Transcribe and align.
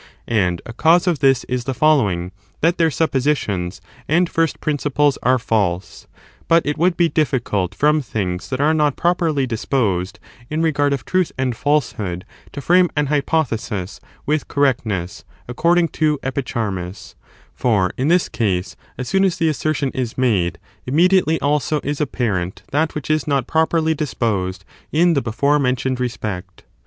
And 0.27 0.63
a 0.65 0.73
cause 0.73 1.05
of 1.05 1.19
this 1.19 1.43
is 1.43 1.65
the 1.65 1.75
following, 1.75 2.31
that 2.61 2.79
their 2.79 2.87
j^ 2.87 2.93
Theincon 2.93 2.97
suppositions 2.97 3.81
and 4.07 4.27
first 4.27 4.59
principles 4.59 5.19
are 5.21 5.37
false. 5.37 6.07
But 6.47 6.63
sistencyofthe 6.63 6.69
it 6.71 6.77
would 6.79 6.97
be 6.97 7.07
difficult 7.09 7.75
from 7.75 8.01
things 8.01 8.49
that 8.49 8.59
are 8.59 8.73
not 8.73 8.93
J^Sf 8.93 8.93
oflhl* 8.93 8.97
properly 9.01 9.45
disposed 9.45 10.19
in 10.49 10.63
regard 10.63 10.91
of 10.93 11.05
truth 11.05 11.31
and 11.37 11.55
false 11.55 11.91
falsehood 11.93 12.23
of 12.23 12.27
hood 12.45 12.53
to 12.53 12.61
frame 12.61 12.89
an 12.95 13.05
hypothesis 13.13 13.99
with 14.25 14.47
correctness, 14.47 15.21
'®*'P"""P 15.27 15.33
«■• 15.33 15.35
according 15.47 15.87
to 15.89 16.17
Epicharmus; 16.23 17.13
for 17.53 17.91
in 17.95 18.07
this 18.07 18.27
case, 18.27 18.75
as 18.97 19.07
soon 19.07 19.23
as 19.23 19.37
the 19.37 19.49
assertion 19.49 19.91
is 19.91 20.17
made, 20.17 20.57
immediately 20.87 21.39
also 21.41 21.79
is 21.83 22.01
apparent 22.01 22.63
that 22.71 22.95
which 22.95 23.11
is 23.11 23.27
not 23.27 23.45
properly 23.45 23.93
disposed 23.93 24.65
in 24.91 25.13
the 25.13 25.21
before 25.21 25.59
mentioned 25.59 25.99
respect. 25.99 26.63